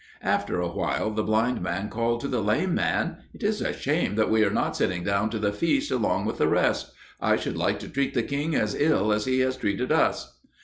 After 0.23 0.59
a 0.59 0.67
while 0.67 1.11
the 1.11 1.21
blind 1.21 1.61
man 1.61 1.87
called 1.87 2.21
to 2.21 2.27
the 2.27 2.41
lame 2.41 2.73
man, 2.73 3.17
"It 3.35 3.43
is 3.43 3.61
a 3.61 3.71
shame 3.71 4.15
that 4.15 4.31
we 4.31 4.43
are 4.43 4.49
not 4.49 4.75
sitting 4.75 5.03
down 5.03 5.29
to 5.29 5.37
the 5.37 5.53
feast 5.53 5.91
along 5.91 6.25
with 6.25 6.39
the 6.39 6.47
rest! 6.47 6.91
I 7.21 7.35
should 7.35 7.55
like 7.55 7.77
to 7.81 7.87
treat 7.87 8.15
the 8.15 8.23
king 8.23 8.55
as 8.55 8.73
ill 8.73 9.13
as 9.13 9.25
he 9.25 9.41
has 9.41 9.57
treated 9.57 9.91
us." 9.91 10.39